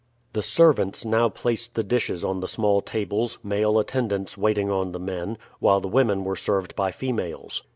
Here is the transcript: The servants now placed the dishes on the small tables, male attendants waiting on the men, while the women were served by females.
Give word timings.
The 0.33 0.41
servants 0.41 1.05
now 1.05 1.29
placed 1.29 1.75
the 1.75 1.83
dishes 1.83 2.23
on 2.23 2.39
the 2.39 2.47
small 2.47 2.81
tables, 2.81 3.37
male 3.43 3.77
attendants 3.77 4.35
waiting 4.35 4.71
on 4.71 4.93
the 4.93 4.99
men, 4.99 5.37
while 5.59 5.79
the 5.79 5.87
women 5.87 6.23
were 6.23 6.35
served 6.35 6.75
by 6.75 6.89
females. 6.89 7.61